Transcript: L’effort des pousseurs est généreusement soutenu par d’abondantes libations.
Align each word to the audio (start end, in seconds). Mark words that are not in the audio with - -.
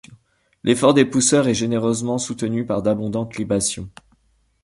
L’effort 0.63 0.95
des 0.95 1.05
pousseurs 1.05 1.47
est 1.47 1.53
généreusement 1.53 2.17
soutenu 2.17 2.65
par 2.65 2.81
d’abondantes 2.81 3.37
libations. 3.37 3.87